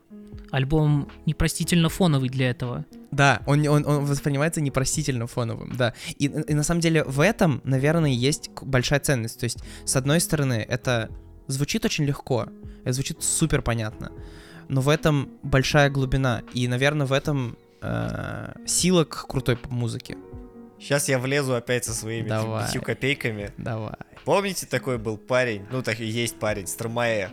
альбом 0.51 1.09
непростительно 1.27 1.89
фоновый 1.89 2.29
для 2.29 2.51
этого. 2.51 2.85
Да, 3.11 3.43
он, 3.47 3.67
он, 3.67 3.87
он 3.87 4.05
воспринимается 4.05 4.61
непростительно 4.61 5.27
фоновым, 5.27 5.73
да. 5.77 5.95
И, 6.19 6.27
и 6.27 6.55
на 6.55 6.63
самом 6.63 6.81
деле 6.81 7.05
в 7.05 7.21
этом, 7.21 7.61
наверное, 7.65 8.11
есть 8.11 8.51
большая 8.63 9.01
ценность. 9.01 9.41
То 9.41 9.45
есть, 9.45 9.59
с 9.85 9.97
одной 9.97 10.21
стороны, 10.21 10.65
это 10.69 11.11
звучит 11.47 11.85
очень 11.85 12.05
легко, 12.05 12.47
это 12.83 12.93
звучит 12.93 13.23
супер 13.23 13.63
понятно, 13.63 14.13
но 14.69 14.81
в 14.81 14.89
этом 14.89 15.31
большая 15.43 15.91
глубина, 15.91 16.43
и, 16.55 16.69
наверное, 16.69 17.07
в 17.07 17.13
этом 17.13 17.57
э, 17.83 18.53
сила 18.67 19.05
к 19.05 19.27
крутой 19.27 19.59
музыке. 19.69 20.17
Сейчас 20.79 21.09
я 21.09 21.19
влезу 21.19 21.55
опять 21.55 21.85
со 21.85 21.93
своими 21.93 22.29
Давай. 22.29 22.65
пятью 22.65 22.81
копейками. 22.81 23.53
Давай. 23.59 23.97
Помните, 24.25 24.67
такой 24.67 24.97
был 24.97 25.19
парень, 25.19 25.67
ну 25.71 25.83
так 25.83 26.01
и 26.01 26.07
есть 26.07 26.39
парень, 26.39 26.67
Стромае? 26.67 27.31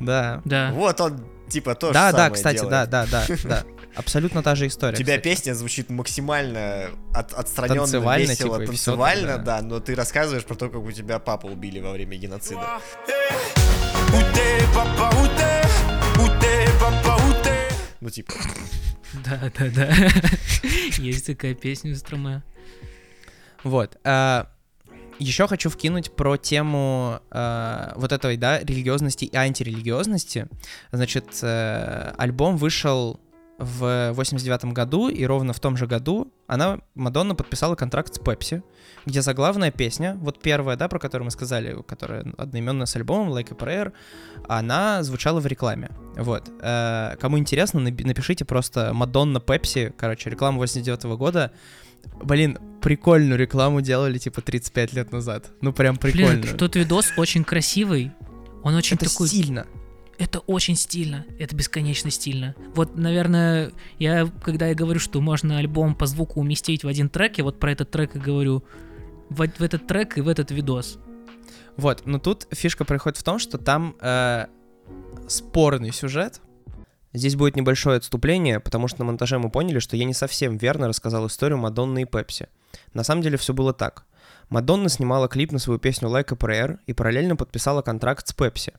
Да. 0.00 0.40
Да. 0.44 0.72
Вот 0.72 1.00
он 1.00 1.20
типа 1.52 1.74
то 1.74 1.92
да, 1.92 2.12
Да, 2.12 2.28
да, 2.28 2.30
кстати, 2.30 2.64
да, 2.68 2.86
да, 2.86 3.06
да, 3.06 3.26
да. 3.44 3.64
Абсолютно 3.94 4.42
та 4.42 4.54
же 4.54 4.66
история. 4.66 4.94
У 4.94 4.98
тебя 4.98 5.18
кстати. 5.18 5.22
песня 5.22 5.54
звучит 5.54 5.90
максимально 5.90 6.88
от, 7.12 7.34
отстраненно, 7.34 7.82
танцевально, 7.82 8.30
весело, 8.30 8.58
типа, 8.58 8.66
танцевально, 8.66 9.38
да. 9.38 9.60
да, 9.60 9.62
но 9.62 9.80
ты 9.80 9.94
рассказываешь 9.94 10.44
про 10.44 10.54
то, 10.54 10.70
как 10.70 10.80
у 10.80 10.90
тебя 10.92 11.18
папа 11.18 11.46
убили 11.46 11.78
во 11.80 11.92
время 11.92 12.16
геноцида. 12.16 12.80
Ну 18.00 18.10
типа. 18.10 18.32
Да, 19.26 19.38
да, 19.58 19.68
да. 19.68 19.94
Есть 20.96 21.26
такая 21.26 21.54
песня 21.54 21.92
у 21.92 21.94
Строме. 21.96 22.42
Вот. 23.62 23.98
А, 24.04 24.48
еще 25.22 25.46
хочу 25.46 25.70
вкинуть 25.70 26.12
про 26.12 26.36
тему 26.36 27.20
э, 27.30 27.92
вот 27.96 28.12
этой, 28.12 28.36
да, 28.36 28.60
религиозности 28.60 29.24
и 29.24 29.36
антирелигиозности. 29.36 30.48
Значит, 30.90 31.38
э, 31.42 32.12
альбом 32.16 32.56
вышел 32.56 33.20
в 33.58 34.12
89 34.12 34.72
году, 34.72 35.08
и 35.08 35.24
ровно 35.24 35.52
в 35.52 35.60
том 35.60 35.76
же 35.76 35.86
году 35.86 36.32
она, 36.46 36.80
Мадонна, 36.94 37.34
подписала 37.34 37.74
контракт 37.76 38.14
с 38.14 38.18
Пепси, 38.18 38.62
где 39.06 39.22
заглавная 39.22 39.70
песня, 39.70 40.16
вот 40.20 40.40
первая, 40.40 40.76
да, 40.76 40.88
про 40.88 40.98
которую 40.98 41.26
мы 41.26 41.30
сказали, 41.30 41.80
которая 41.86 42.24
одноименная 42.36 42.86
с 42.86 42.96
альбомом 42.96 43.32
Like 43.32 43.52
a 43.52 43.56
Prayer, 43.56 43.92
она 44.48 45.02
звучала 45.02 45.40
в 45.40 45.46
рекламе. 45.46 45.90
Вот. 46.16 46.50
Э, 46.60 47.16
кому 47.20 47.38
интересно, 47.38 47.80
напишите 47.80 48.44
просто 48.44 48.92
Мадонна 48.92 49.40
Пепси, 49.40 49.92
короче, 49.96 50.30
реклама 50.30 50.58
89 50.58 51.04
года. 51.16 51.52
Блин, 52.22 52.58
прикольную 52.80 53.38
рекламу 53.38 53.80
делали, 53.80 54.18
типа, 54.18 54.40
35 54.40 54.92
лет 54.92 55.12
назад. 55.12 55.50
Ну, 55.60 55.72
прям 55.72 55.96
прикольно. 55.96 56.42
Блин, 56.42 56.56
тот 56.56 56.76
видос 56.76 57.12
очень 57.16 57.44
красивый. 57.44 58.12
Он 58.62 58.74
очень 58.74 58.96
Это 58.96 59.08
такой... 59.08 59.28
стильно. 59.28 59.66
Это 60.18 60.38
очень 60.40 60.76
стильно, 60.76 61.26
это 61.38 61.56
бесконечно 61.56 62.10
стильно. 62.10 62.54
Вот, 62.76 62.96
наверное, 62.96 63.72
я, 63.98 64.30
когда 64.44 64.68
я 64.68 64.74
говорю, 64.74 65.00
что 65.00 65.20
можно 65.20 65.58
альбом 65.58 65.96
по 65.96 66.06
звуку 66.06 66.40
уместить 66.40 66.84
в 66.84 66.86
один 66.86 67.08
трек, 67.08 67.38
я 67.38 67.44
вот 67.44 67.58
про 67.58 67.72
этот 67.72 67.90
трек 67.90 68.14
и 68.14 68.20
говорю, 68.20 68.62
в, 69.30 69.36
в 69.36 69.62
этот 69.62 69.86
трек 69.86 70.18
и 70.18 70.20
в 70.20 70.28
этот 70.28 70.52
видос. 70.52 70.98
Вот, 71.76 72.02
но 72.04 72.18
тут 72.18 72.46
фишка 72.52 72.84
происходит 72.84 73.18
в 73.18 73.22
том, 73.24 73.38
что 73.38 73.58
там 73.58 73.96
э, 74.00 74.46
спорный 75.26 75.92
сюжет. 75.92 76.40
Здесь 77.12 77.36
будет 77.36 77.56
небольшое 77.56 77.98
отступление, 77.98 78.58
потому 78.58 78.88
что 78.88 79.00
на 79.00 79.04
монтаже 79.06 79.38
мы 79.38 79.50
поняли, 79.50 79.78
что 79.78 79.96
я 79.96 80.04
не 80.04 80.14
совсем 80.14 80.56
верно 80.56 80.88
рассказал 80.88 81.26
историю 81.26 81.58
Мадонны 81.58 82.02
и 82.02 82.04
Пепси. 82.06 82.48
На 82.94 83.04
самом 83.04 83.22
деле 83.22 83.36
все 83.36 83.52
было 83.52 83.74
так. 83.74 84.06
Мадонна 84.48 84.88
снимала 84.88 85.28
клип 85.28 85.52
на 85.52 85.58
свою 85.58 85.78
песню 85.78 86.08
Like 86.08 86.32
a 86.32 86.36
Prayer 86.36 86.78
и 86.86 86.92
параллельно 86.92 87.36
подписала 87.36 87.82
контракт 87.82 88.26
с 88.28 88.32
Пепси. 88.32 88.72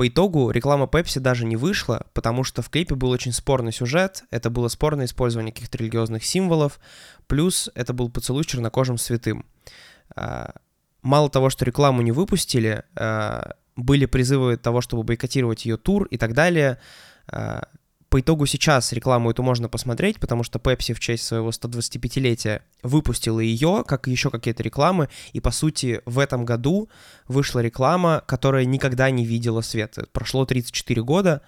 По 0.00 0.08
итогу 0.08 0.50
реклама 0.50 0.86
Pepsi 0.86 1.20
даже 1.20 1.44
не 1.44 1.56
вышла, 1.56 2.06
потому 2.14 2.42
что 2.42 2.62
в 2.62 2.70
клипе 2.70 2.94
был 2.94 3.10
очень 3.10 3.32
спорный 3.32 3.72
сюжет, 3.72 4.24
это 4.30 4.48
было 4.48 4.68
спорное 4.68 5.04
использование 5.04 5.52
каких-то 5.52 5.76
религиозных 5.78 6.24
символов, 6.24 6.80
плюс 7.26 7.70
это 7.74 7.92
был 7.92 8.08
поцелуй 8.08 8.44
с 8.44 8.46
чернокожим 8.46 8.96
святым. 8.96 9.44
А, 10.16 10.54
мало 11.02 11.28
того, 11.28 11.50
что 11.50 11.66
рекламу 11.66 12.00
не 12.00 12.12
выпустили, 12.12 12.84
а, 12.94 13.56
были 13.76 14.06
призывы 14.06 14.56
того, 14.56 14.80
чтобы 14.80 15.02
бойкотировать 15.02 15.64
ее 15.66 15.76
тур 15.76 16.04
и 16.06 16.16
так 16.16 16.32
далее. 16.32 16.78
А, 17.30 17.62
по 18.10 18.20
итогу 18.20 18.44
сейчас 18.44 18.92
рекламу 18.92 19.30
эту 19.30 19.44
можно 19.44 19.68
посмотреть, 19.68 20.18
потому 20.18 20.42
что 20.42 20.58
Pepsi 20.58 20.94
в 20.94 21.00
честь 21.00 21.24
своего 21.24 21.50
125-летия 21.50 22.62
выпустила 22.82 23.38
ее, 23.38 23.84
как 23.86 24.08
и 24.08 24.10
еще 24.10 24.30
какие-то 24.30 24.64
рекламы, 24.64 25.08
и 25.32 25.38
по 25.40 25.52
сути 25.52 26.00
в 26.06 26.18
этом 26.18 26.44
году 26.44 26.88
вышла 27.28 27.60
реклама, 27.60 28.24
которая 28.26 28.64
никогда 28.64 29.10
не 29.10 29.24
видела 29.24 29.60
света. 29.60 30.06
Прошло 30.12 30.44
34 30.44 31.02
года, 31.04 31.40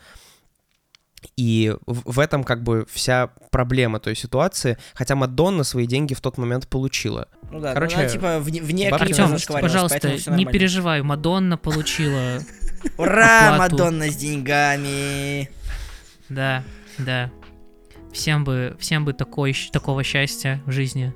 и 1.36 1.74
в, 1.86 2.18
этом 2.20 2.44
как 2.44 2.62
бы 2.62 2.86
вся 2.90 3.30
проблема 3.50 3.98
той 3.98 4.14
ситуации, 4.14 4.78
хотя 4.94 5.16
Мадонна 5.16 5.64
свои 5.64 5.86
деньги 5.86 6.14
в 6.14 6.20
тот 6.20 6.38
момент 6.38 6.68
получила. 6.68 7.28
Ну 7.50 7.60
да, 7.60 7.74
Короче, 7.74 7.96
она 7.96 8.08
типа 8.08 8.38
вне, 8.38 8.62
вне 8.62 8.88
Артем, 8.88 9.36
пожалуйста, 9.60 10.16
не 10.30 10.46
переживай, 10.46 11.02
Мадонна 11.02 11.56
получила 11.56 12.38
Ура, 12.98 13.56
Мадонна 13.58 14.10
с 14.10 14.16
деньгами! 14.16 15.50
Да, 16.28 16.64
да. 16.98 17.30
Всем 18.12 18.44
бы, 18.44 18.76
всем 18.78 19.04
бы 19.04 19.12
такой, 19.12 19.54
такого 19.72 20.02
счастья 20.02 20.62
в 20.66 20.72
жизни. 20.72 21.14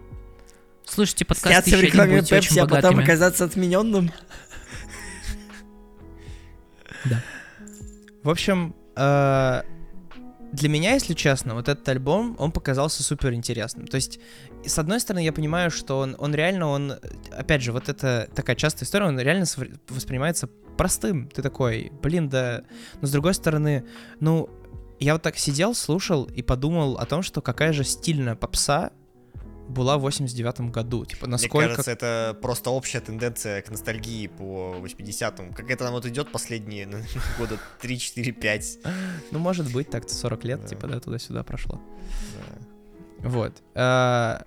Слушайте 0.84 1.24
подкаст 1.24 1.66
Сняться 1.66 1.76
в 1.76 1.80
рекламе 1.80 2.22
Пепси, 2.22 2.58
а 2.58 2.66
потом 2.66 2.98
оказаться 2.98 3.44
отмененным. 3.44 4.10
Да. 7.04 7.22
В 8.24 8.30
общем, 8.30 8.74
э, 8.96 9.62
для 10.52 10.68
меня, 10.68 10.94
если 10.94 11.14
честно, 11.14 11.54
вот 11.54 11.68
этот 11.68 11.88
альбом, 11.88 12.34
он 12.38 12.50
показался 12.50 13.04
супер 13.04 13.32
интересным. 13.32 13.86
То 13.86 13.94
есть, 13.94 14.18
с 14.64 14.78
одной 14.78 14.98
стороны, 14.98 15.22
я 15.22 15.32
понимаю, 15.32 15.70
что 15.70 16.00
он, 16.00 16.16
он 16.18 16.34
реально, 16.34 16.66
он, 16.66 16.94
опять 17.30 17.62
же, 17.62 17.70
вот 17.70 17.88
это 17.88 18.28
такая 18.34 18.56
частая 18.56 18.86
история, 18.86 19.06
он 19.06 19.20
реально 19.20 19.44
воспринимается 19.88 20.48
простым. 20.76 21.28
Ты 21.28 21.42
такой, 21.42 21.92
блин, 22.02 22.28
да... 22.28 22.62
Но 23.00 23.06
с 23.06 23.12
другой 23.12 23.34
стороны, 23.34 23.84
ну, 24.18 24.50
я 24.98 25.12
вот 25.14 25.22
так 25.22 25.36
сидел, 25.36 25.74
слушал 25.74 26.24
и 26.24 26.42
подумал 26.42 26.96
о 26.98 27.06
том, 27.06 27.22
что 27.22 27.42
какая 27.42 27.72
же 27.72 27.84
стильная 27.84 28.34
попса 28.34 28.92
была 29.68 29.98
в 29.98 30.02
89 30.02 30.70
году. 30.70 31.04
Типа, 31.04 31.26
насколько... 31.26 31.58
Мне 31.58 31.68
кажется, 31.68 31.90
это 31.90 32.38
просто 32.40 32.70
общая 32.70 33.00
тенденция 33.00 33.62
к 33.62 33.70
ностальгии 33.70 34.28
по 34.28 34.76
80-м. 34.80 35.52
Как 35.54 35.70
это 35.70 35.84
нам 35.84 35.94
вот 35.94 36.06
идет 36.06 36.30
последние 36.30 36.86
года 37.38 37.58
3, 37.80 37.98
4, 37.98 38.32
5. 38.32 38.78
Ну, 39.32 39.38
может 39.38 39.72
быть, 39.72 39.90
так-то 39.90 40.14
40 40.14 40.44
лет, 40.44 40.62
да. 40.62 40.68
типа, 40.68 40.86
да, 40.86 41.00
туда-сюда 41.00 41.42
прошло. 41.42 41.80
Да. 43.18 43.28
Вот. 43.28 43.62
А, 43.74 44.44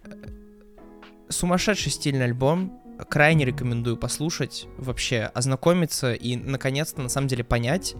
сумасшедший 1.29 1.91
стильный 1.91 2.25
альбом. 2.25 2.75
Крайне 3.09 3.45
рекомендую 3.45 3.95
послушать, 3.95 4.67
вообще 4.77 5.21
ознакомиться 5.33 6.13
и, 6.13 6.35
наконец-то, 6.35 7.01
на 7.01 7.07
самом 7.07 7.29
деле 7.29 7.45
понять, 7.45 7.95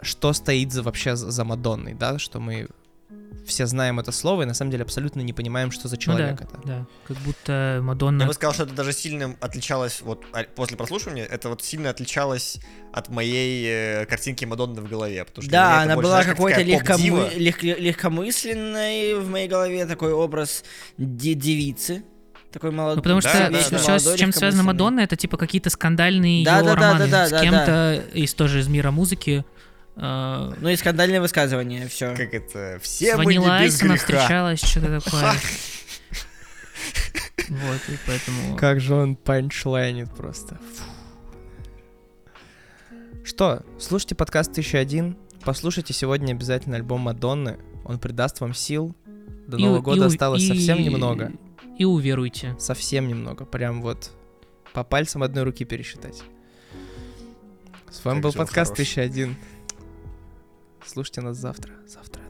что 0.00 0.32
стоит 0.32 0.72
за 0.72 0.82
вообще 0.82 1.16
за 1.16 1.44
Мадонной, 1.44 1.94
да, 1.94 2.18
что 2.18 2.40
мы 2.40 2.68
все 3.46 3.66
знаем 3.66 4.00
это 4.00 4.12
слово 4.12 4.42
и 4.42 4.44
на 4.46 4.54
самом 4.54 4.70
деле 4.70 4.84
абсолютно 4.84 5.20
не 5.20 5.32
понимаем, 5.32 5.70
что 5.70 5.88
за 5.88 5.96
человек 5.96 6.40
ну 6.40 6.46
да, 6.52 6.58
это. 6.58 6.66
Да, 6.66 6.86
как 7.06 7.16
будто 7.18 7.80
Мадонна... 7.82 8.22
Я 8.22 8.28
бы 8.28 8.34
сказал, 8.34 8.54
что 8.54 8.62
это 8.64 8.74
даже 8.74 8.92
сильно 8.92 9.36
отличалось, 9.40 10.00
вот 10.00 10.24
а, 10.32 10.44
после 10.44 10.76
прослушивания, 10.76 11.24
это 11.24 11.48
вот 11.48 11.62
сильно 11.62 11.90
отличалось 11.90 12.58
от 12.92 13.08
моей 13.08 13.66
э, 13.66 14.06
картинки 14.06 14.44
Мадонны 14.44 14.80
в 14.80 14.88
голове. 14.88 15.24
Потому 15.24 15.42
что 15.42 15.50
да, 15.50 15.82
она 15.82 15.96
была 15.96 16.22
знаешь, 16.22 16.26
какой-то 16.26 16.62
легкомы... 16.62 17.30
лег... 17.34 17.62
легкомысленной 17.62 19.14
в 19.20 19.28
моей 19.28 19.48
голове, 19.48 19.86
такой 19.86 20.12
образ 20.12 20.64
девицы 20.96 22.04
такой 22.54 22.70
молодой. 22.70 22.96
Ну, 22.96 23.02
потому 23.02 23.20
что 23.20 23.32
да, 23.32 23.50
да, 23.50 23.58
все, 23.58 23.86
да, 23.86 23.98
с 23.98 24.14
чем 24.14 24.32
связана 24.32 24.62
Мадонна, 24.62 25.00
это 25.00 25.16
типа 25.16 25.36
какие-то 25.36 25.70
скандальные 25.70 26.44
да, 26.44 26.58
ее 26.58 26.64
да, 26.64 26.74
романы 26.76 27.06
да, 27.06 27.06
да, 27.06 27.26
с 27.26 27.30
да, 27.30 27.40
кем-то 27.40 27.66
да. 27.66 28.18
из 28.18 28.32
тоже 28.34 28.60
из 28.60 28.68
мира 28.68 28.90
музыки. 28.90 29.44
Uh, 29.96 30.56
ну 30.60 30.68
и 30.70 30.76
скандальные 30.76 31.20
высказывания, 31.20 31.86
все. 31.88 32.16
Как 32.16 32.32
это? 32.32 32.78
Все 32.82 33.14
с 33.14 33.18
мы 33.18 33.34
не 33.34 33.38
без 33.38 33.80
греха. 33.80 33.96
встречалась, 33.96 34.64
что-то 34.64 35.00
такое. 35.04 35.32
Вот, 37.48 37.80
и 37.88 37.98
поэтому... 38.06 38.56
Как 38.56 38.80
же 38.80 38.94
он 38.94 39.16
панчлайнит 39.16 40.10
просто. 40.14 40.58
Что, 43.24 43.62
слушайте 43.78 44.14
подкаст 44.14 44.50
1001, 44.50 45.16
послушайте 45.44 45.92
сегодня 45.92 46.32
обязательно 46.32 46.76
альбом 46.76 47.02
Мадонны, 47.02 47.58
он 47.84 47.98
придаст 47.98 48.40
вам 48.40 48.54
сил. 48.54 48.94
До 49.46 49.58
Нового 49.58 49.80
года 49.80 50.06
осталось 50.06 50.46
совсем 50.46 50.82
немного 50.82 51.32
и 51.78 51.84
уверуйте. 51.84 52.56
Совсем 52.58 53.08
немного, 53.08 53.44
прям 53.44 53.82
вот 53.82 54.12
по 54.72 54.84
пальцам 54.84 55.22
одной 55.22 55.44
руки 55.44 55.64
пересчитать. 55.64 56.22
С 57.90 58.04
вами 58.04 58.16
как 58.16 58.24
был 58.24 58.32
подкаст 58.32 58.72
хорош. 58.72 58.92
1001. 58.92 59.36
Слушайте 60.84 61.20
нас 61.20 61.36
завтра. 61.36 61.72
Завтра 61.86 62.23